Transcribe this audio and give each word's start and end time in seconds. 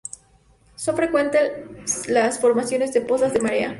Son 0.73 0.95
frecuentes 0.95 1.51
las 2.09 2.39
formaciones 2.39 2.91
de 2.91 3.01
pozas 3.01 3.33
de 3.33 3.39
marea. 3.41 3.69